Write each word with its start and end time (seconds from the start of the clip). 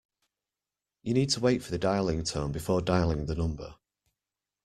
You 1.03 1.13
need 1.13 1.29
to 1.29 1.39
wait 1.39 1.61
for 1.61 1.69
the 1.69 1.77
dialling 1.77 2.27
tone 2.27 2.51
before 2.51 2.81
dialling 2.81 3.27
the 3.27 3.35
number 3.35 3.75